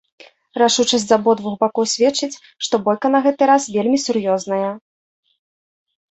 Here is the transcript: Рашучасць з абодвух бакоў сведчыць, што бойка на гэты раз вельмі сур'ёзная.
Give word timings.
Рашучасць 0.59 1.03
з 1.09 1.15
абодвух 1.17 1.53
бакоў 1.63 1.85
сведчыць, 1.93 2.39
што 2.67 2.79
бойка 2.87 3.07
на 3.15 3.19
гэты 3.25 3.43
раз 3.51 3.67
вельмі 3.75 3.99
сур'ёзная. 4.05 4.71